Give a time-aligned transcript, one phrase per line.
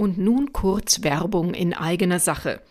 [0.00, 2.62] Und nun kurz Werbung in eigener Sache.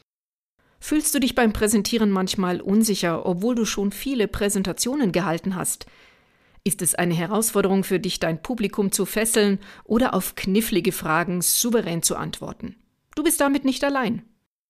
[0.79, 5.87] Fühlst du dich beim Präsentieren manchmal unsicher, obwohl du schon viele Präsentationen gehalten hast?
[6.63, 12.01] Ist es eine Herausforderung für dich, dein Publikum zu fesseln oder auf knifflige Fragen souverän
[12.01, 12.75] zu antworten?
[13.15, 14.23] Du bist damit nicht allein.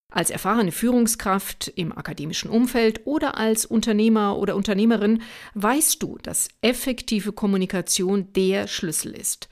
[0.09, 5.21] Als erfahrene Führungskraft im akademischen Umfeld oder als Unternehmer oder Unternehmerin
[5.53, 9.47] weißt du, dass effektive Kommunikation der Schlüssel ist.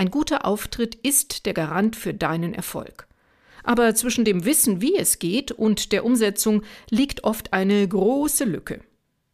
[0.00, 3.06] Ein guter Auftritt ist der Garant für deinen Erfolg.
[3.64, 8.80] Aber zwischen dem Wissen, wie es geht, und der Umsetzung liegt oft eine große Lücke.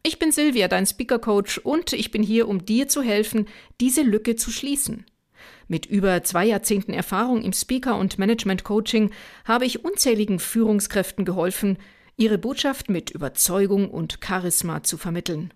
[0.03, 3.47] Ich bin Silvia, dein Speaker Coach, und ich bin hier, um dir zu helfen,
[3.81, 5.07] diese Lücke zu schließen.
[5.69, 9.13] Mit über zwei Jahrzehnten Erfahrung im Speaker- und Management-Coaching
[9.45, 11.79] habe ich unzähligen Führungskräften geholfen,
[12.17, 15.55] ihre Botschaft mit Überzeugung und Charisma zu vermitteln.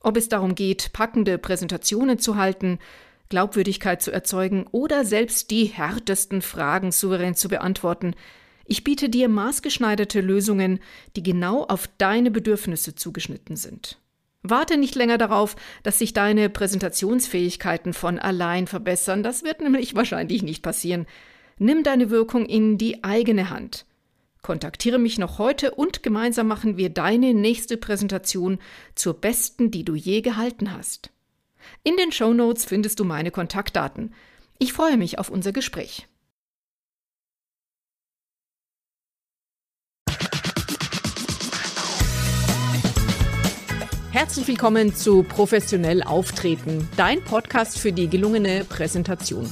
[0.00, 2.80] Ob es darum geht, packende Präsentationen zu halten,
[3.32, 8.14] Glaubwürdigkeit zu erzeugen oder selbst die härtesten Fragen souverän zu beantworten.
[8.66, 10.80] Ich biete dir maßgeschneiderte Lösungen,
[11.16, 13.98] die genau auf deine Bedürfnisse zugeschnitten sind.
[14.42, 20.42] Warte nicht länger darauf, dass sich deine Präsentationsfähigkeiten von allein verbessern, das wird nämlich wahrscheinlich
[20.42, 21.06] nicht passieren.
[21.56, 23.86] Nimm deine Wirkung in die eigene Hand.
[24.42, 28.58] Kontaktiere mich noch heute und gemeinsam machen wir deine nächste Präsentation
[28.94, 31.10] zur besten, die du je gehalten hast.
[31.82, 34.14] In den Show Notes findest du meine Kontaktdaten.
[34.58, 36.06] Ich freue mich auf unser Gespräch.
[44.12, 49.50] Herzlich willkommen zu Professionell Auftreten, dein Podcast für die gelungene Präsentation.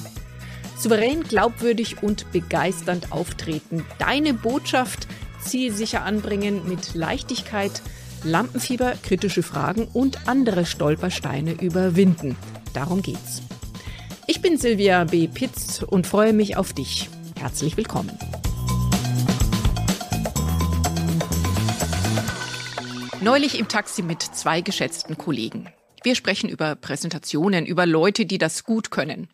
[0.76, 5.08] Souverän, glaubwürdig und begeisternd auftreten, deine Botschaft
[5.40, 7.82] zielsicher anbringen mit Leichtigkeit,
[8.24, 12.36] Lampenfieber, kritische Fragen und andere Stolpersteine überwinden.
[12.74, 13.42] Darum geht's.
[14.26, 15.26] Ich bin Silvia B.
[15.26, 17.08] Pitz und freue mich auf dich.
[17.38, 18.16] Herzlich willkommen.
[23.22, 25.68] Neulich im Taxi mit zwei geschätzten Kollegen.
[26.02, 29.28] Wir sprechen über Präsentationen, über Leute, die das gut können.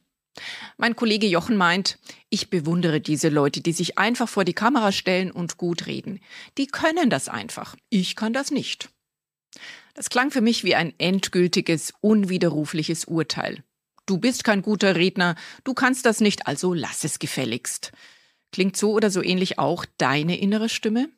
[0.77, 1.99] Mein Kollege Jochen meint,
[2.29, 6.21] ich bewundere diese Leute, die sich einfach vor die Kamera stellen und gut reden.
[6.59, 7.77] Die können das einfach.
[7.89, 8.91] Ich kann das nicht.
[9.95, 13.63] Das klang für mich wie ein endgültiges, unwiderrufliches Urteil.
[14.05, 17.93] Du bist kein guter Redner, du kannst das nicht, also lass es gefälligst.
[18.53, 21.09] Klingt so oder so ähnlich auch deine innere Stimme?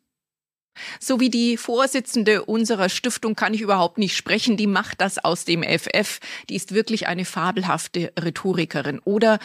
[1.01, 5.45] So wie die Vorsitzende unserer Stiftung kann ich überhaupt nicht sprechen, die macht das aus
[5.45, 8.99] dem FF, die ist wirklich eine fabelhafte Rhetorikerin.
[9.01, 9.39] Oder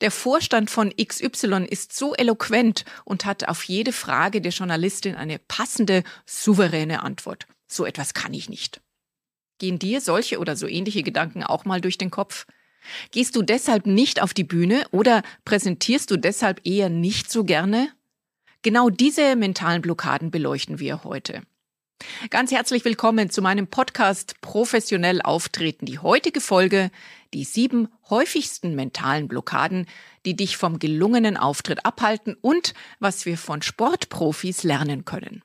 [0.00, 5.38] der Vorstand von XY ist so eloquent und hat auf jede Frage der Journalistin eine
[5.40, 7.46] passende, souveräne Antwort.
[7.66, 8.80] So etwas kann ich nicht.
[9.58, 12.46] Gehen dir solche oder so ähnliche Gedanken auch mal durch den Kopf?
[13.10, 17.90] Gehst du deshalb nicht auf die Bühne oder präsentierst du deshalb eher nicht so gerne?
[18.62, 21.42] Genau diese mentalen Blockaden beleuchten wir heute.
[22.30, 25.86] Ganz herzlich willkommen zu meinem Podcast Professionell Auftreten.
[25.86, 26.90] Die heutige Folge,
[27.32, 29.86] die sieben häufigsten mentalen Blockaden,
[30.26, 35.44] die dich vom gelungenen Auftritt abhalten und was wir von Sportprofis lernen können.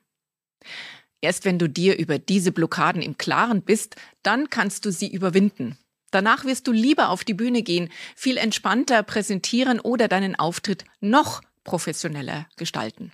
[1.20, 5.78] Erst wenn du dir über diese Blockaden im Klaren bist, dann kannst du sie überwinden.
[6.10, 11.42] Danach wirst du lieber auf die Bühne gehen, viel entspannter präsentieren oder deinen Auftritt noch
[11.64, 13.12] professioneller gestalten.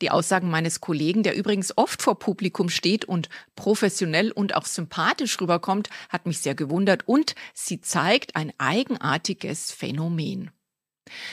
[0.00, 5.40] Die Aussagen meines Kollegen, der übrigens oft vor Publikum steht und professionell und auch sympathisch
[5.40, 10.50] rüberkommt, hat mich sehr gewundert und sie zeigt ein eigenartiges Phänomen.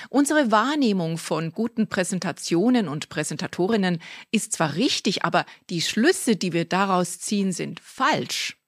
[0.10, 6.66] Unsere Wahrnehmung von guten Präsentationen und Präsentatorinnen ist zwar richtig, aber die Schlüsse, die wir
[6.66, 8.59] daraus ziehen, sind falsch.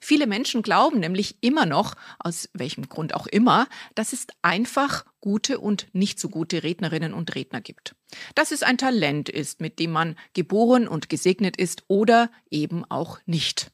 [0.00, 5.58] Viele Menschen glauben nämlich immer noch, aus welchem Grund auch immer, dass es einfach gute
[5.58, 7.94] und nicht so gute Rednerinnen und Redner gibt.
[8.34, 13.18] Dass es ein Talent ist, mit dem man geboren und gesegnet ist oder eben auch
[13.26, 13.70] nicht.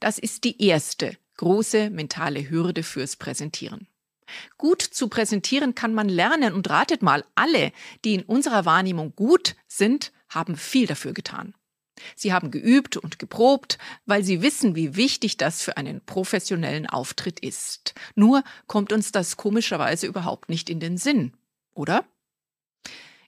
[0.00, 3.88] Das ist die erste große mentale Hürde fürs Präsentieren.
[4.58, 7.72] Gut zu präsentieren kann man lernen und ratet mal, alle,
[8.04, 11.54] die in unserer Wahrnehmung gut sind, haben viel dafür getan.
[12.16, 17.40] Sie haben geübt und geprobt, weil sie wissen, wie wichtig das für einen professionellen Auftritt
[17.40, 17.94] ist.
[18.14, 21.32] Nur kommt uns das komischerweise überhaupt nicht in den Sinn,
[21.74, 22.04] oder?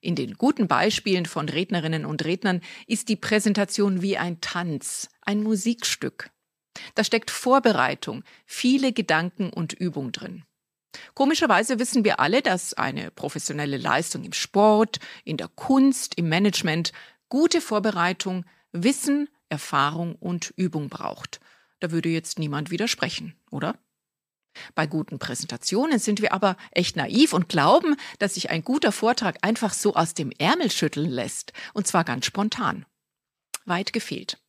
[0.01, 5.43] In den guten Beispielen von Rednerinnen und Rednern ist die Präsentation wie ein Tanz, ein
[5.43, 6.31] Musikstück.
[6.95, 10.45] Da steckt Vorbereitung, viele Gedanken und Übung drin.
[11.15, 16.93] Komischerweise wissen wir alle, dass eine professionelle Leistung im Sport, in der Kunst, im Management
[17.29, 21.41] gute Vorbereitung, Wissen, Erfahrung und Übung braucht.
[21.81, 23.79] Da würde jetzt niemand widersprechen, oder?
[24.75, 29.39] Bei guten Präsentationen sind wir aber echt naiv und glauben, dass sich ein guter Vortrag
[29.43, 32.85] einfach so aus dem Ärmel schütteln lässt, und zwar ganz spontan.
[33.65, 34.40] Weit gefehlt.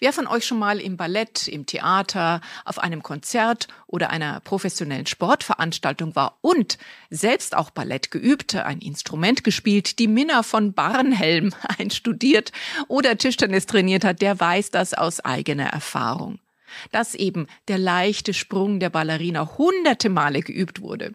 [0.00, 5.06] Wer von euch schon mal im Ballett, im Theater, auf einem Konzert oder einer professionellen
[5.06, 6.78] Sportveranstaltung war und
[7.10, 12.52] selbst auch Ballett geübt, ein Instrument gespielt, die Minna von Barnhelm einstudiert
[12.88, 16.38] oder Tischtennis trainiert hat, der weiß das aus eigener Erfahrung.
[16.90, 21.14] Dass eben der leichte Sprung der Ballerina hunderte Male geübt wurde,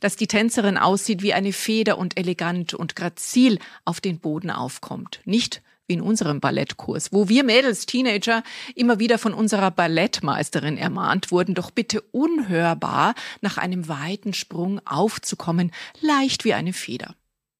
[0.00, 5.20] dass die Tänzerin aussieht wie eine Feder und elegant und grazil auf den Boden aufkommt,
[5.24, 8.42] nicht wie in unserem Ballettkurs, wo wir Mädels, Teenager,
[8.74, 15.72] immer wieder von unserer Ballettmeisterin ermahnt wurden, doch bitte unhörbar nach einem weiten Sprung aufzukommen,
[16.00, 17.14] leicht wie eine Feder.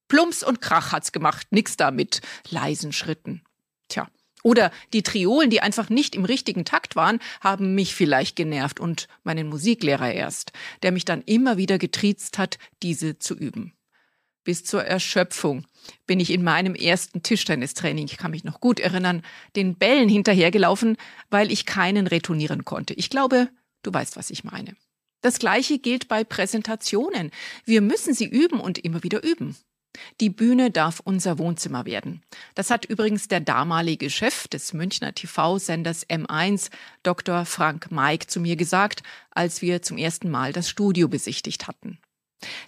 [0.09, 3.43] Plumps und Krach hat's gemacht, nix da mit leisen Schritten.
[3.88, 4.09] Tja,
[4.43, 9.09] oder die Triolen, die einfach nicht im richtigen Takt waren, haben mich vielleicht genervt und
[9.23, 13.73] meinen Musiklehrer erst, der mich dann immer wieder getriezt hat, diese zu üben.
[14.44, 15.67] Bis zur Erschöpfung
[16.06, 19.23] bin ich in meinem ersten Tischtennistraining, ich kann mich noch gut erinnern,
[19.56, 20.96] den Bällen hinterhergelaufen,
[21.31, 22.94] weil ich keinen retournieren konnte.
[22.94, 23.49] Ich glaube,
[23.82, 24.76] du weißt, was ich meine.
[25.23, 27.31] Das Gleiche gilt bei Präsentationen.
[27.64, 29.56] Wir müssen sie üben und immer wieder üben.
[30.20, 32.23] Die Bühne darf unser Wohnzimmer werden.
[32.55, 36.70] Das hat übrigens der damalige Chef des Münchner TV-Senders M1,
[37.02, 37.44] Dr.
[37.47, 41.99] Frank Maik, zu mir gesagt, als wir zum ersten Mal das Studio besichtigt hatten.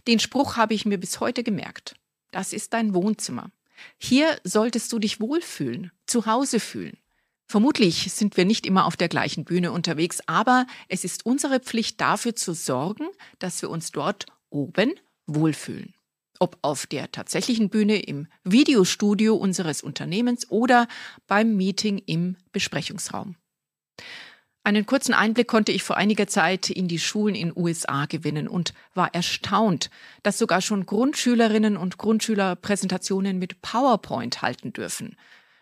[0.06, 1.94] Den Spruch habe ich mir bis heute gemerkt.
[2.30, 3.50] Das ist dein Wohnzimmer.
[3.98, 6.96] Hier solltest du dich wohlfühlen, zu Hause fühlen.
[7.46, 12.00] Vermutlich sind wir nicht immer auf der gleichen Bühne unterwegs, aber es ist unsere Pflicht
[12.00, 13.06] dafür zu sorgen,
[13.38, 14.94] dass wir uns dort oben
[15.26, 15.96] wohlfühlen
[16.40, 20.88] ob auf der tatsächlichen Bühne im Videostudio unseres Unternehmens oder
[21.26, 23.36] beim Meeting im Besprechungsraum.
[24.66, 28.74] Einen kurzen Einblick konnte ich vor einiger Zeit in die Schulen in USA gewinnen und
[28.94, 29.90] war erstaunt,
[30.24, 35.16] dass sogar schon Grundschülerinnen und Grundschüler Präsentationen mit PowerPoint halten dürfen.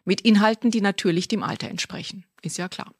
[0.06, 2.24] Mit Inhalten, die natürlich dem Alter entsprechen.
[2.40, 2.94] Ist ja klar.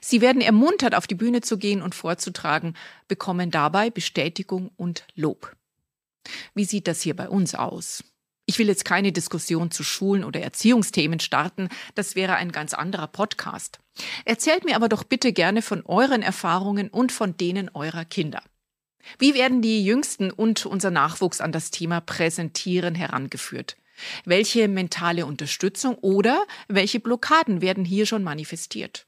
[0.00, 2.72] Sie werden ermuntert, auf die Bühne zu gehen und vorzutragen,
[3.06, 5.54] bekommen dabei Bestätigung und Lob.
[6.54, 8.02] Wie sieht das hier bei uns aus?
[8.48, 13.08] Ich will jetzt keine Diskussion zu Schulen oder Erziehungsthemen starten, das wäre ein ganz anderer
[13.08, 13.80] Podcast.
[14.24, 18.42] Erzählt mir aber doch bitte gerne von euren Erfahrungen und von denen eurer Kinder.
[19.18, 23.76] Wie werden die Jüngsten und unser Nachwuchs an das Thema Präsentieren herangeführt?
[24.24, 29.06] Welche mentale Unterstützung oder welche Blockaden werden hier schon manifestiert?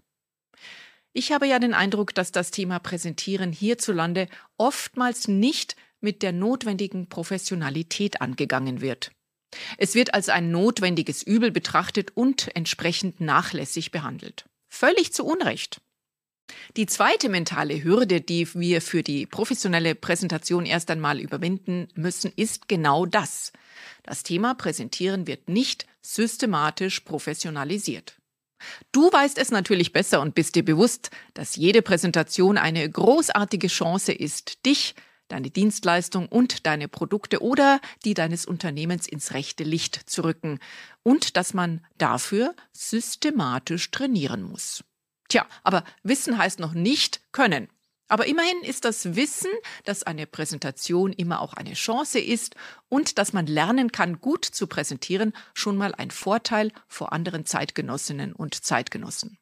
[1.13, 7.09] Ich habe ja den Eindruck, dass das Thema Präsentieren hierzulande oftmals nicht mit der notwendigen
[7.09, 9.11] Professionalität angegangen wird.
[9.79, 14.45] Es wird als ein notwendiges Übel betrachtet und entsprechend nachlässig behandelt.
[14.69, 15.81] Völlig zu Unrecht.
[16.77, 22.69] Die zweite mentale Hürde, die wir für die professionelle Präsentation erst einmal überwinden müssen, ist
[22.69, 23.53] genau das.
[24.03, 28.17] Das Thema Präsentieren wird nicht systematisch professionalisiert.
[28.93, 34.13] Du weißt es natürlich besser und bist dir bewusst, dass jede Präsentation eine großartige Chance
[34.13, 34.95] ist, dich
[35.29, 40.59] deine Dienstleistung und deine Produkte oder die deines Unternehmens ins rechte Licht zu rücken
[41.03, 44.85] und dass man dafür systematisch trainieren muss.
[45.29, 47.69] Tja, aber Wissen heißt noch nicht können.
[48.09, 49.51] Aber immerhin ist das Wissen,
[49.85, 52.57] dass eine Präsentation immer auch eine Chance ist
[52.89, 58.33] und dass man lernen kann, gut zu präsentieren, schon mal ein Vorteil vor anderen Zeitgenossinnen
[58.33, 59.39] und Zeitgenossen.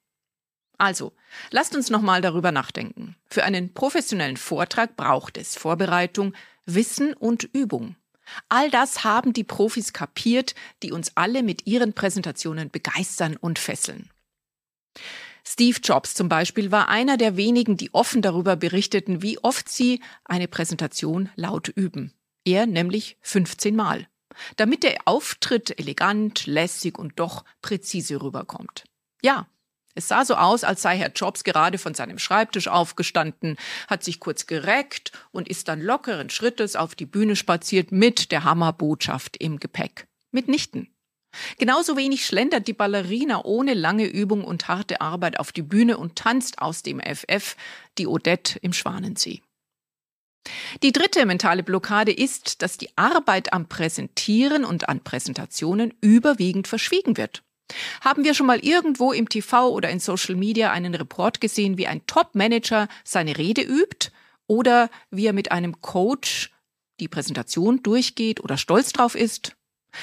[0.79, 1.13] Also,
[1.51, 3.17] lasst uns nochmal darüber nachdenken.
[3.29, 6.35] Für einen professionellen Vortrag braucht es Vorbereitung,
[6.67, 7.97] Wissen und Übung.
[8.49, 14.11] All das haben die Profis kapiert, die uns alle mit ihren Präsentationen begeistern und fesseln.
[15.49, 20.03] Steve Jobs zum Beispiel war einer der wenigen, die offen darüber berichteten, wie oft sie
[20.25, 22.13] eine Präsentation laut üben.
[22.45, 24.09] Er nämlich 15 Mal.
[24.57, 28.85] Damit der Auftritt elegant, lässig und doch präzise rüberkommt.
[29.23, 29.47] Ja,
[29.97, 33.57] es sah so aus, als sei Herr Jobs gerade von seinem Schreibtisch aufgestanden,
[33.89, 38.45] hat sich kurz gereckt und ist dann lockeren Schrittes auf die Bühne spaziert mit der
[38.45, 40.07] Hammerbotschaft im Gepäck.
[40.31, 40.89] Mitnichten.
[41.59, 46.17] Genauso wenig schlendert die Ballerina ohne lange Übung und harte Arbeit auf die Bühne und
[46.17, 47.57] tanzt aus dem FF
[47.99, 49.43] die Odette im Schwanensee.
[50.83, 57.17] Die dritte mentale Blockade ist, dass die Arbeit am Präsentieren und an Präsentationen überwiegend verschwiegen
[57.17, 57.43] wird.
[58.01, 61.87] Haben wir schon mal irgendwo im TV oder in Social Media einen Report gesehen, wie
[61.87, 64.11] ein Top-Manager seine Rede übt
[64.47, 66.53] oder wie er mit einem Coach
[67.01, 69.57] die Präsentation durchgeht oder stolz drauf ist?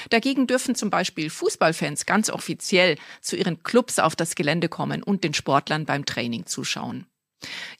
[0.09, 5.23] Dagegen dürfen zum Beispiel Fußballfans ganz offiziell zu ihren Clubs auf das Gelände kommen und
[5.23, 7.05] den Sportlern beim Training zuschauen.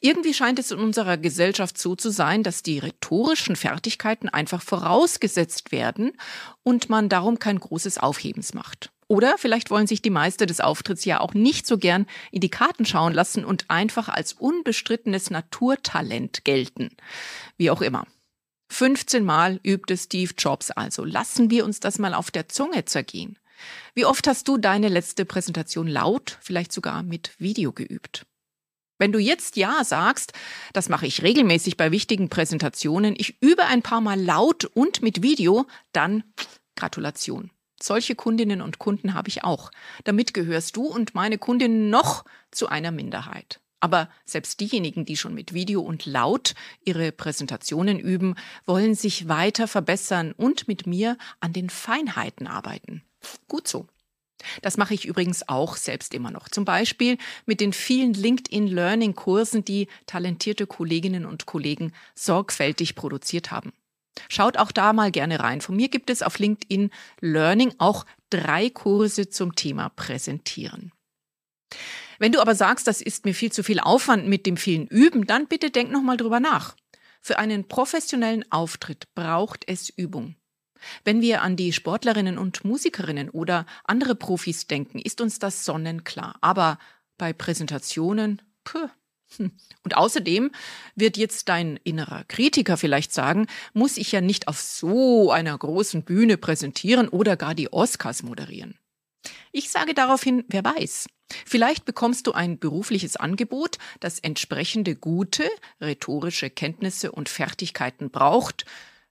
[0.02, 5.72] Irgendwie scheint es in unserer Gesellschaft so zu sein, dass die rhetorischen Fertigkeiten einfach vorausgesetzt
[5.72, 6.14] werden
[6.64, 8.93] und man darum kein großes Aufhebens macht.
[9.08, 12.50] Oder vielleicht wollen sich die Meister des Auftritts ja auch nicht so gern in die
[12.50, 16.90] Karten schauen lassen und einfach als unbestrittenes Naturtalent gelten.
[17.58, 18.06] Wie auch immer.
[18.70, 21.06] 15 Mal übte Steve Jobs also.
[21.06, 23.38] Lassen wir uns das mal auf der Zunge zergehen.
[23.94, 28.26] Wie oft hast du deine letzte Präsentation laut, vielleicht sogar mit Video geübt?
[29.00, 30.34] Wenn du jetzt Ja sagst,
[30.74, 35.22] das mache ich regelmäßig bei wichtigen Präsentationen, ich übe ein paar Mal laut und mit
[35.22, 36.24] Video, dann
[36.76, 37.52] Gratulation.
[37.84, 39.70] Solche Kundinnen und Kunden habe ich auch.
[40.06, 43.60] Damit gehörst du und meine Kundinnen noch zu einer Minderheit.
[43.82, 48.36] Aber selbst diejenigen, die schon mit Video und laut ihre Präsentationen üben,
[48.66, 53.04] wollen sich weiter verbessern und mit mir an den Feinheiten arbeiten.
[53.50, 53.86] Gut so.
[54.62, 56.48] Das mache ich übrigens auch selbst immer noch.
[56.48, 63.52] Zum Beispiel mit den vielen LinkedIn Learning Kursen, die talentierte Kolleginnen und Kollegen sorgfältig produziert
[63.52, 63.74] haben.
[64.30, 65.62] Schaut auch da mal gerne rein.
[65.62, 70.92] Von mir gibt es auf LinkedIn Learning auch drei Kurse zum Thema Präsentieren.
[72.20, 75.26] Wenn du aber sagst, das ist mir viel zu viel Aufwand mit dem vielen Üben,
[75.26, 76.76] dann bitte denk nochmal drüber nach.
[77.22, 80.36] Für einen professionellen Auftritt braucht es Übung.
[81.06, 86.36] Wenn wir an die Sportlerinnen und Musikerinnen oder andere Profis denken, ist uns das sonnenklar.
[86.42, 86.78] Aber
[87.18, 88.90] bei Präsentationen, puh.
[89.40, 90.52] Und außerdem
[90.96, 96.04] wird jetzt dein innerer Kritiker vielleicht sagen, muss ich ja nicht auf so einer großen
[96.04, 98.78] Bühne präsentieren oder gar die Oscars moderieren.
[99.52, 101.08] Ich sage daraufhin, wer weiß.
[101.46, 105.50] Vielleicht bekommst du ein berufliches Angebot, das entsprechende gute
[105.82, 108.66] rhetorische Kenntnisse und Fertigkeiten braucht.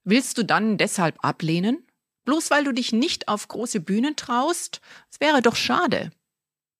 [0.05, 1.87] Willst du dann deshalb ablehnen?
[2.25, 4.81] Bloß weil du dich nicht auf große Bühnen traust?
[5.11, 6.11] Es wäre doch schade.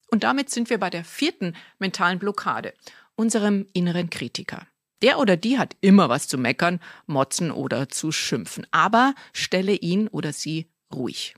[0.09, 2.75] Und damit sind wir bei der vierten mentalen Blockade,
[3.17, 4.67] unserem inneren Kritiker.
[5.03, 8.67] Der oder die hat immer was zu meckern, motzen oder zu schimpfen.
[8.71, 11.35] Aber stelle ihn oder sie ruhig.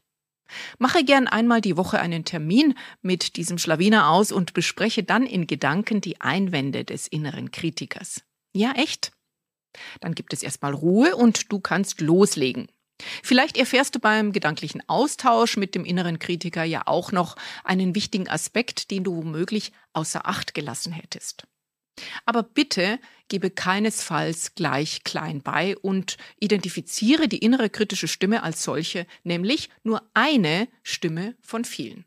[0.79, 5.47] Mache gern einmal die Woche einen Termin mit diesem Schlawiner aus und bespreche dann in
[5.47, 8.23] Gedanken die Einwände des inneren Kritikers.
[8.55, 9.13] Ja, echt?
[10.01, 12.69] Dann gibt es erstmal Ruhe und du kannst loslegen.
[13.23, 18.29] Vielleicht erfährst du beim gedanklichen Austausch mit dem inneren Kritiker ja auch noch einen wichtigen
[18.29, 21.47] Aspekt, den du womöglich außer Acht gelassen hättest.
[22.25, 22.99] Aber bitte
[23.29, 30.03] gebe keinesfalls gleich klein bei und identifiziere die innere kritische Stimme als solche, nämlich nur
[30.15, 32.05] eine Stimme von vielen.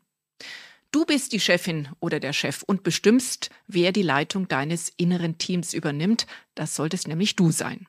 [0.90, 5.74] Du bist die Chefin oder der Chef und bestimmst, wer die Leitung deines inneren Teams
[5.74, 6.26] übernimmt.
[6.54, 7.86] Das solltest nämlich du sein.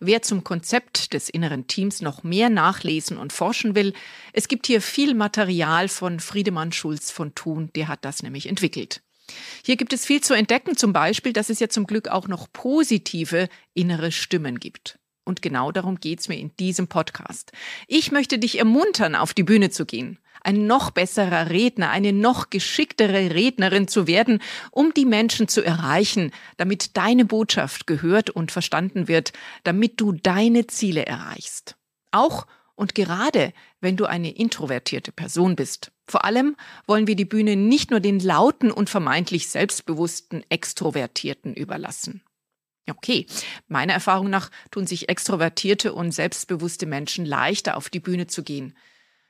[0.00, 3.94] Wer zum Konzept des inneren Teams noch mehr nachlesen und forschen will,
[4.32, 9.02] es gibt hier viel Material von Friedemann Schulz von Thun, der hat das nämlich entwickelt.
[9.64, 12.52] Hier gibt es viel zu entdecken, zum Beispiel, dass es ja zum Glück auch noch
[12.52, 14.98] positive innere Stimmen gibt.
[15.24, 17.52] Und genau darum geht's mir in diesem Podcast.
[17.88, 22.50] Ich möchte dich ermuntern, auf die Bühne zu gehen, ein noch besserer Redner, eine noch
[22.50, 24.40] geschicktere Rednerin zu werden,
[24.70, 30.66] um die Menschen zu erreichen, damit deine Botschaft gehört und verstanden wird, damit du deine
[30.66, 31.76] Ziele erreichst.
[32.12, 35.92] Auch und gerade wenn du eine introvertierte Person bist.
[36.06, 42.22] Vor allem wollen wir die Bühne nicht nur den lauten und vermeintlich selbstbewussten Extrovertierten überlassen.
[42.88, 43.26] Okay,
[43.66, 48.76] meiner Erfahrung nach tun sich extrovertierte und selbstbewusste Menschen leichter auf die Bühne zu gehen.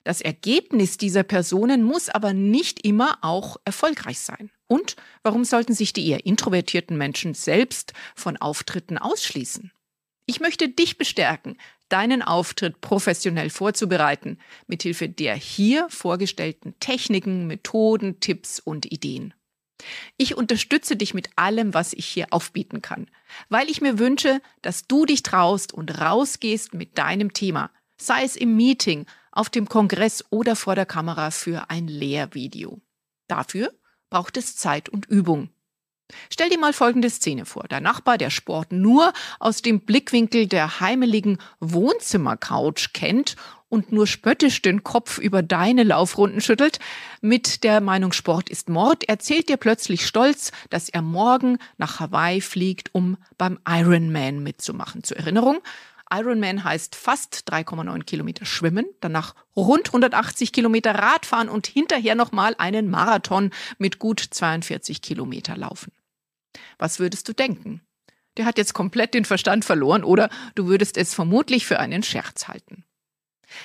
[0.02, 4.50] Das Ergebnis dieser Personen muss aber nicht immer auch erfolgreich sein.
[4.66, 9.70] Und warum sollten sich die eher introvertierten Menschen selbst von Auftritten ausschließen?
[10.26, 18.58] Ich möchte dich bestärken, deinen Auftritt professionell vorzubereiten, mithilfe der hier vorgestellten Techniken, Methoden, Tipps
[18.58, 19.34] und Ideen.
[20.16, 23.10] Ich unterstütze dich mit allem, was ich hier aufbieten kann,
[23.48, 28.36] weil ich mir wünsche, dass du dich traust und rausgehst mit deinem Thema, sei es
[28.36, 32.80] im Meeting, auf dem Kongress oder vor der Kamera für ein Lehrvideo.
[33.28, 33.74] Dafür
[34.10, 35.50] braucht es Zeit und Übung.
[36.30, 37.64] Stell dir mal folgende Szene vor.
[37.64, 43.37] Der Nachbar, der Sport nur aus dem Blickwinkel der heimeligen Wohnzimmercouch kennt
[43.68, 46.78] und nur spöttisch den Kopf über deine Laufrunden schüttelt,
[47.20, 52.40] mit der Meinung Sport ist Mord, erzählt dir plötzlich stolz, dass er morgen nach Hawaii
[52.40, 55.02] fliegt, um beim Ironman mitzumachen.
[55.02, 55.58] Zur Erinnerung,
[56.16, 62.88] Ironman heißt fast 3,9 Kilometer schwimmen, danach rund 180 Kilometer Radfahren und hinterher nochmal einen
[62.88, 65.92] Marathon mit gut 42 Kilometer laufen.
[66.78, 67.80] Was würdest du denken?
[68.37, 72.47] Der hat jetzt komplett den Verstand verloren oder du würdest es vermutlich für einen Scherz
[72.47, 72.85] halten.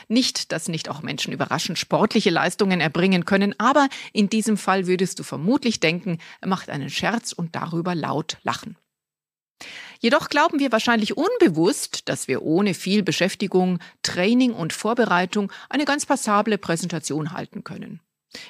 [0.08, 5.20] Nicht, dass nicht auch Menschen überraschend sportliche Leistungen erbringen können, aber in diesem Fall würdest
[5.20, 8.76] du vermutlich denken, er macht einen Scherz und darüber laut lachen.
[10.00, 16.06] Jedoch glauben wir wahrscheinlich unbewusst, dass wir ohne viel Beschäftigung, Training und Vorbereitung eine ganz
[16.06, 18.00] passable Präsentation halten können.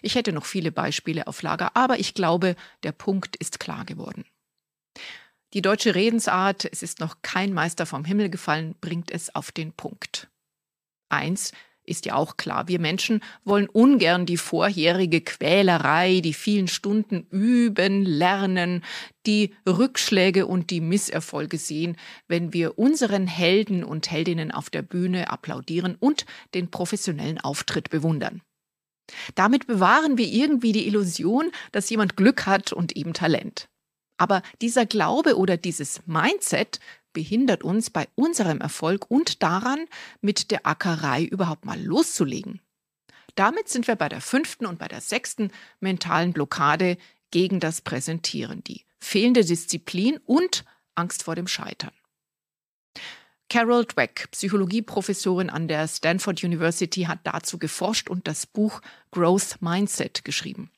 [0.02, 4.26] Ich hätte noch viele Beispiele auf Lager, aber ich glaube, der Punkt ist klar geworden.
[5.54, 9.74] Die deutsche Redensart, es ist noch kein Meister vom Himmel gefallen, bringt es auf den
[9.74, 10.28] Punkt.
[11.10, 11.54] Eins
[11.90, 18.06] ist ja auch klar, wir Menschen wollen ungern die vorherige Quälerei, die vielen Stunden üben,
[18.06, 18.84] lernen,
[19.26, 25.30] die Rückschläge und die Misserfolge sehen, wenn wir unseren Helden und Heldinnen auf der Bühne
[25.30, 28.42] applaudieren und den professionellen Auftritt bewundern.
[29.36, 33.68] Damit bewahren wir irgendwie die Illusion, dass jemand Glück hat und eben Talent.
[34.18, 36.80] Aber dieser Glaube oder dieses Mindset
[37.14, 39.86] behindert uns bei unserem Erfolg und daran,
[40.22, 42.62] mit der Ackerei überhaupt mal loszulegen.
[43.36, 46.98] Damit sind wir bei der fünften und bei der sechsten mentalen Blockade
[47.32, 51.94] gegen das Präsentieren, die fehlende Disziplin und Angst vor dem Scheitern.
[53.50, 60.24] Carol Dweck, Psychologieprofessorin an der Stanford University, hat dazu geforscht und das Buch Growth Mindset
[60.24, 60.70] geschrieben.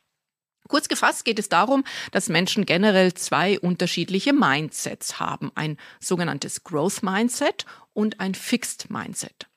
[0.72, 5.52] Kurz gefasst geht es darum, dass Menschen generell zwei unterschiedliche Mindsets haben.
[5.54, 9.50] Ein sogenanntes Growth Mindset und ein Fixed Mindset.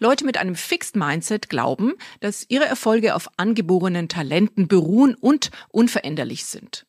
[0.00, 6.44] Leute mit einem Fixed Mindset glauben, dass ihre Erfolge auf angeborenen Talenten beruhen und unveränderlich
[6.44, 6.86] sind.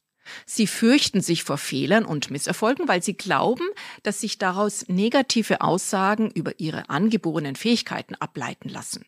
[0.47, 3.67] Sie fürchten sich vor Fehlern und Misserfolgen, weil sie glauben,
[4.01, 9.05] dass sich daraus negative Aussagen über ihre angeborenen Fähigkeiten ableiten lassen.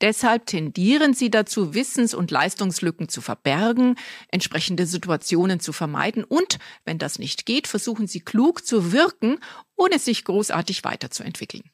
[0.00, 3.96] Deshalb tendieren sie dazu, Wissens- und Leistungslücken zu verbergen,
[4.28, 9.38] entsprechende Situationen zu vermeiden und, wenn das nicht geht, versuchen sie klug zu wirken,
[9.76, 11.64] ohne sich großartig weiterzuentwickeln.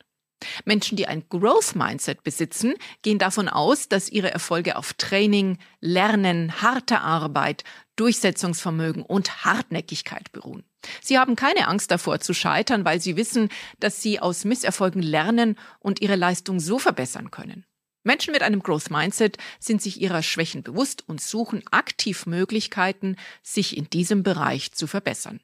[0.65, 6.63] Menschen, die ein Growth Mindset besitzen, gehen davon aus, dass ihre Erfolge auf Training, Lernen,
[6.63, 7.65] harte Arbeit,
[7.97, 10.65] Durchsetzungsvermögen und Hartnäckigkeit beruhen.
[11.03, 15.59] Sie haben keine Angst davor zu scheitern, weil sie wissen, dass sie aus Misserfolgen lernen
[15.79, 17.67] und ihre Leistung so verbessern können.
[18.03, 23.77] Menschen mit einem Growth Mindset sind sich ihrer Schwächen bewusst und suchen aktiv Möglichkeiten, sich
[23.77, 25.41] in diesem Bereich zu verbessern.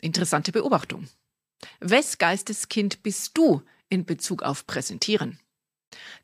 [0.00, 1.08] Interessante Beobachtung.
[1.80, 5.40] Wes Geisteskind bist du in Bezug auf Präsentieren?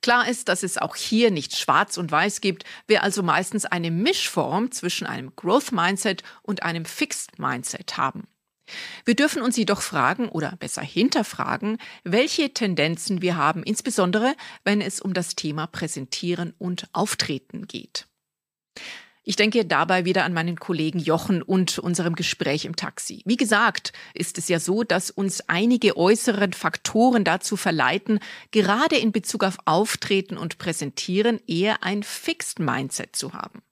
[0.03, 3.91] Klar ist, dass es auch hier nicht schwarz und weiß gibt, wir also meistens eine
[3.91, 8.29] Mischform zwischen einem Growth Mindset und einem Fixed Mindset haben.
[9.05, 15.01] Wir dürfen uns jedoch fragen oder besser hinterfragen, welche Tendenzen wir haben, insbesondere wenn es
[15.01, 18.07] um das Thema Präsentieren und Auftreten geht.
[19.27, 23.23] Ich denke dabei wieder an meinen Kollegen Jochen und unserem Gespräch im Taxi.
[23.25, 29.13] Wie gesagt, ist es ja so, dass uns einige äußere Faktoren dazu verleiten, gerade in
[29.13, 33.63] Bezug auf Auftreten und Präsentieren eher ein Fixed Mindset zu haben.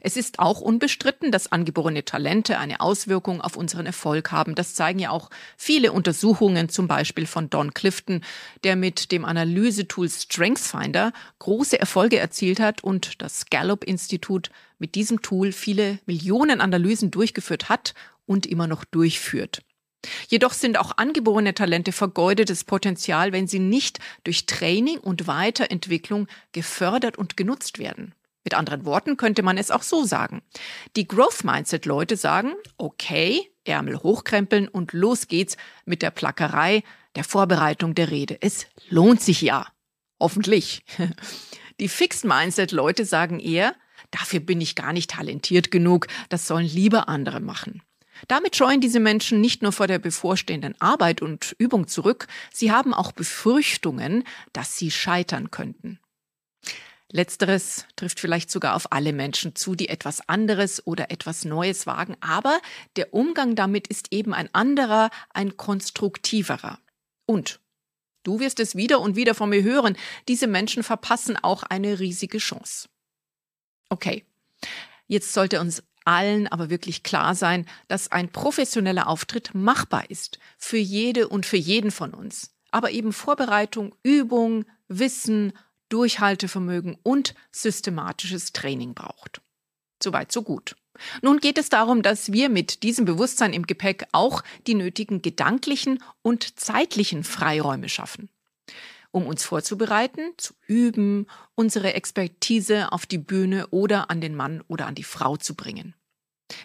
[0.00, 4.54] Es ist auch unbestritten, dass angeborene Talente eine Auswirkung auf unseren Erfolg haben.
[4.54, 8.22] Das zeigen ja auch viele Untersuchungen, zum Beispiel von Don Clifton,
[8.64, 15.52] der mit dem Analysetool StrengthsFinder große Erfolge erzielt hat und das Gallup-Institut mit diesem Tool
[15.52, 17.94] viele Millionen Analysen durchgeführt hat
[18.26, 19.62] und immer noch durchführt.
[20.28, 27.18] Jedoch sind auch angeborene Talente vergeudetes Potenzial, wenn sie nicht durch Training und Weiterentwicklung gefördert
[27.18, 28.14] und genutzt werden.
[28.46, 30.40] Mit anderen Worten könnte man es auch so sagen.
[30.94, 36.84] Die Growth Mindset Leute sagen, okay, Ärmel hochkrempeln und los geht's mit der Plackerei,
[37.16, 38.38] der Vorbereitung der Rede.
[38.40, 39.66] Es lohnt sich ja.
[40.20, 40.84] Hoffentlich.
[41.80, 43.74] Die Fixed Mindset Leute sagen eher,
[44.12, 47.82] dafür bin ich gar nicht talentiert genug, das sollen lieber andere machen.
[48.28, 52.94] Damit scheuen diese Menschen nicht nur vor der bevorstehenden Arbeit und Übung zurück, sie haben
[52.94, 55.98] auch Befürchtungen, dass sie scheitern könnten.
[57.12, 62.16] Letzteres trifft vielleicht sogar auf alle Menschen zu, die etwas anderes oder etwas Neues wagen,
[62.20, 62.60] aber
[62.96, 66.80] der Umgang damit ist eben ein anderer, ein konstruktiverer.
[67.24, 67.60] Und
[68.24, 72.38] du wirst es wieder und wieder von mir hören, diese Menschen verpassen auch eine riesige
[72.38, 72.88] Chance.
[73.88, 74.24] Okay,
[75.06, 80.76] jetzt sollte uns allen aber wirklich klar sein, dass ein professioneller Auftritt machbar ist, für
[80.76, 82.52] jede und für jeden von uns.
[82.70, 85.52] Aber eben Vorbereitung, Übung, Wissen,
[85.88, 89.40] Durchhaltevermögen und systematisches Training braucht.
[90.02, 90.76] Soweit, so gut.
[91.22, 96.02] Nun geht es darum, dass wir mit diesem Bewusstsein im Gepäck auch die nötigen gedanklichen
[96.22, 98.28] und zeitlichen Freiräume schaffen.
[99.10, 104.86] Um uns vorzubereiten, zu üben, unsere Expertise auf die Bühne oder an den Mann oder
[104.86, 105.94] an die Frau zu bringen.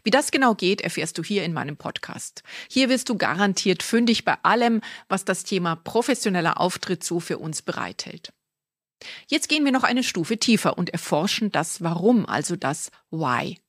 [0.04, 2.44] Wie das genau geht, erfährst du hier in meinem Podcast.
[2.70, 7.62] Hier wirst du garantiert fündig bei allem, was das Thema professioneller Auftritt so für uns
[7.62, 8.32] bereithält.
[9.28, 13.60] Jetzt gehen wir noch eine Stufe tiefer und erforschen das Warum, also das Why.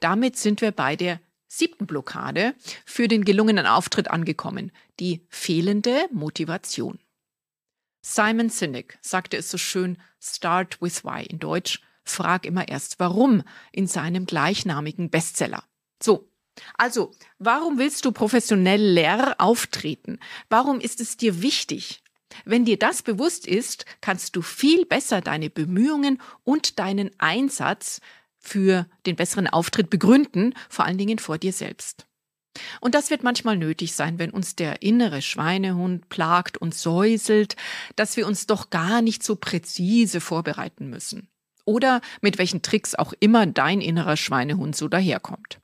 [0.00, 6.98] Damit sind wir bei der siebten Blockade für den gelungenen Auftritt angekommen, die fehlende Motivation.
[8.02, 13.42] Simon Sinek sagte es so schön, Start with Why in Deutsch, frag immer erst warum
[13.72, 15.64] in seinem gleichnamigen Bestseller.
[16.02, 16.28] So,
[16.76, 20.20] also, warum willst du professionell leer auftreten?
[20.48, 22.03] Warum ist es dir wichtig?
[22.44, 28.00] Wenn dir das bewusst ist, kannst du viel besser deine Bemühungen und deinen Einsatz
[28.38, 32.06] für den besseren Auftritt begründen, vor allen Dingen vor dir selbst.
[32.80, 37.56] Und das wird manchmal nötig sein, wenn uns der innere Schweinehund plagt und säuselt,
[37.96, 41.28] dass wir uns doch gar nicht so präzise vorbereiten müssen.
[41.64, 45.60] Oder mit welchen Tricks auch immer dein innerer Schweinehund so daherkommt.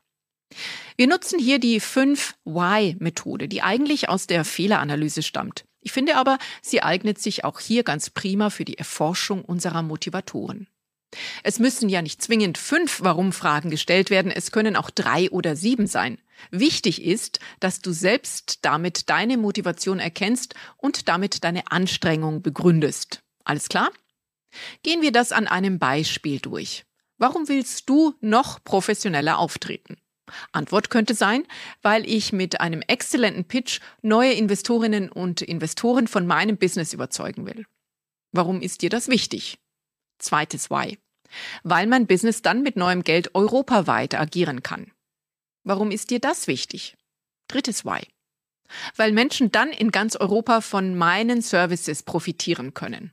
[0.96, 5.64] Wir nutzen hier die 5-Why-Methode, die eigentlich aus der Fehleranalyse stammt.
[5.81, 10.69] Ich finde aber, sie eignet sich auch hier ganz prima für die Erforschung unserer Motivatoren.
[11.43, 15.87] Es müssen ja nicht zwingend fünf Warum-Fragen gestellt werden, es können auch drei oder sieben
[15.87, 16.19] sein.
[16.51, 23.23] Wichtig ist, dass du selbst damit deine Motivation erkennst und damit deine Anstrengung begründest.
[23.45, 23.90] Alles klar?
[24.83, 26.85] Gehen wir das an einem Beispiel durch.
[27.19, 29.97] Warum willst du noch professioneller auftreten?
[30.53, 31.45] Antwort könnte sein,
[31.83, 37.66] weil ich mit einem exzellenten Pitch neue Investorinnen und Investoren von meinem Business überzeugen will.
[38.33, 39.59] Warum ist dir das wichtig?
[40.19, 40.99] Zweites Why.
[41.62, 44.93] Weil mein Business dann mit neuem Geld europaweit agieren kann.
[45.64, 46.97] Warum ist dir das wichtig?
[47.49, 48.07] Drittes Why.
[48.97, 53.12] Weil Menschen dann in ganz Europa von meinen Services profitieren können.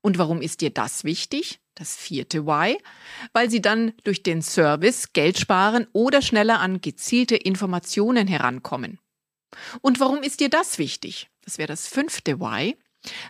[0.00, 1.59] Und warum ist dir das wichtig?
[1.74, 2.78] Das vierte Why,
[3.32, 8.98] weil sie dann durch den Service Geld sparen oder schneller an gezielte Informationen herankommen.
[9.80, 11.28] Und warum ist dir das wichtig?
[11.44, 12.76] Das wäre das fünfte Why,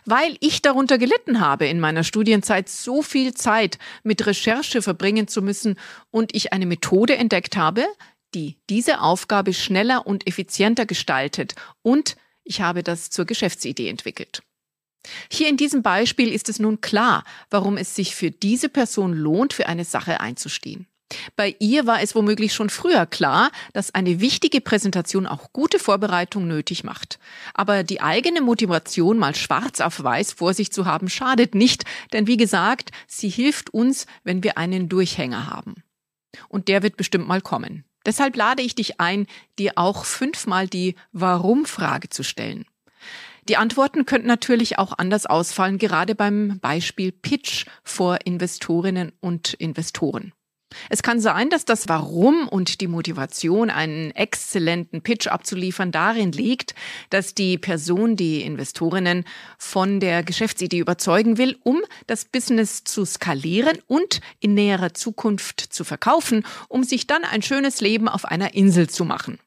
[0.05, 5.41] weil ich darunter gelitten habe, in meiner Studienzeit so viel Zeit mit Recherche verbringen zu
[5.41, 5.77] müssen
[6.09, 7.85] und ich eine Methode entdeckt habe,
[8.33, 14.41] die diese Aufgabe schneller und effizienter gestaltet und ich habe das zur Geschäftsidee entwickelt.
[15.31, 19.53] Hier in diesem Beispiel ist es nun klar, warum es sich für diese Person lohnt,
[19.53, 20.87] für eine Sache einzustehen.
[21.35, 26.47] Bei ihr war es womöglich schon früher klar, dass eine wichtige Präsentation auch gute Vorbereitung
[26.47, 27.19] nötig macht.
[27.53, 31.83] Aber die eigene Motivation mal schwarz auf weiß vor sich zu haben, schadet nicht,
[32.13, 35.83] denn wie gesagt, sie hilft uns, wenn wir einen Durchhänger haben.
[36.47, 37.83] Und der wird bestimmt mal kommen.
[38.05, 39.27] Deshalb lade ich dich ein,
[39.59, 42.65] dir auch fünfmal die Warum-Frage zu stellen.
[43.51, 50.31] Die Antworten könnten natürlich auch anders ausfallen, gerade beim Beispiel Pitch vor Investorinnen und Investoren.
[50.87, 56.75] Es kann sein, dass das Warum und die Motivation, einen exzellenten Pitch abzuliefern, darin liegt,
[57.09, 59.25] dass die Person, die Investorinnen
[59.57, 65.83] von der Geschäftsidee überzeugen will, um das Business zu skalieren und in näherer Zukunft zu
[65.83, 69.39] verkaufen, um sich dann ein schönes Leben auf einer Insel zu machen.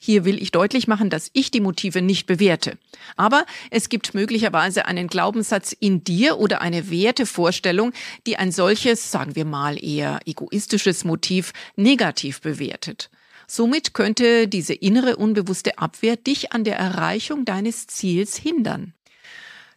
[0.00, 2.78] Hier will ich deutlich machen, dass ich die Motive nicht bewerte.
[3.16, 7.92] Aber es gibt möglicherweise einen Glaubenssatz in dir oder eine Wertevorstellung,
[8.26, 13.10] die ein solches, sagen wir mal eher egoistisches Motiv negativ bewertet.
[13.46, 18.94] Somit könnte diese innere unbewusste Abwehr dich an der Erreichung deines Ziels hindern.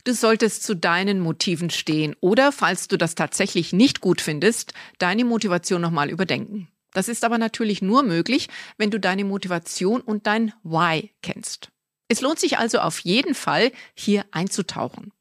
[0.05, 5.25] Du solltest zu deinen Motiven stehen oder, falls du das tatsächlich nicht gut findest, deine
[5.25, 6.69] Motivation nochmal überdenken.
[6.97, 11.69] Das ist aber natürlich nur möglich, wenn du deine Motivation und dein Why kennst.
[12.07, 15.11] Es lohnt sich also auf jeden Fall, hier einzutauchen.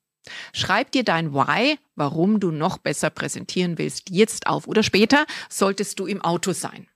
[0.54, 6.00] Schreib dir dein Why, warum du noch besser präsentieren willst, jetzt auf oder später solltest
[6.00, 6.88] du im Auto sein.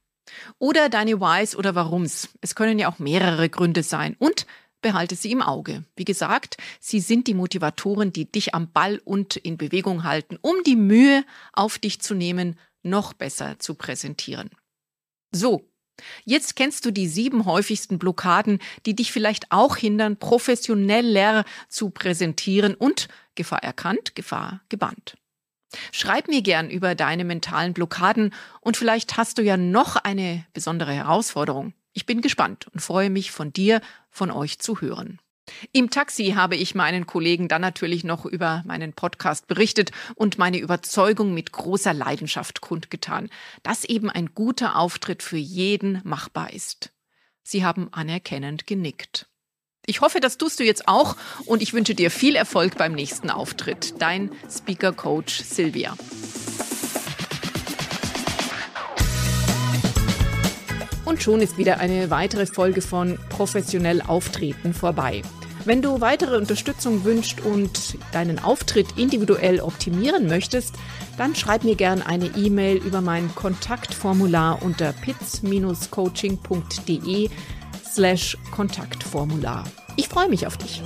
[0.59, 2.31] Oder deine Whys oder Warums.
[2.41, 4.47] Es können ja auch mehrere Gründe sein und
[4.81, 5.85] behalte sie im Auge.
[5.95, 10.57] Wie gesagt, sie sind die Motivatoren, die dich am Ball und in Bewegung halten, um
[10.65, 14.49] die Mühe auf dich zu nehmen, noch besser zu präsentieren.
[15.33, 15.71] So,
[16.25, 22.75] Jetzt kennst du die sieben häufigsten Blockaden, die dich vielleicht auch hindern, professioneller zu präsentieren
[22.75, 25.17] und Gefahr erkannt, Gefahr gebannt.
[25.93, 30.93] Schreib mir gern über deine mentalen Blockaden und vielleicht hast du ja noch eine besondere
[30.93, 31.75] Herausforderung.
[31.93, 35.21] Ich bin gespannt und freue mich von dir, von euch zu hören.
[35.73, 40.59] Im Taxi habe ich meinen Kollegen dann natürlich noch über meinen Podcast berichtet und meine
[40.59, 43.29] Überzeugung mit großer Leidenschaft kundgetan,
[43.63, 46.93] dass eben ein guter Auftritt für jeden machbar ist.
[47.43, 49.27] Sie haben anerkennend genickt.
[49.87, 53.31] Ich hoffe, das tust du jetzt auch und ich wünsche dir viel Erfolg beim nächsten
[53.31, 53.95] Auftritt.
[53.99, 55.97] Dein Speaker Coach Silvia.
[61.05, 65.23] Und schon ist wieder eine weitere Folge von Professionell Auftreten vorbei.
[65.65, 70.75] Wenn du weitere Unterstützung wünschst und deinen Auftritt individuell optimieren möchtest,
[71.19, 77.29] dann schreib mir gerne eine E-Mail über mein Kontaktformular unter pitz-coaching.de
[77.93, 79.65] slash Kontaktformular.
[79.97, 80.81] Ich freue mich auf dich.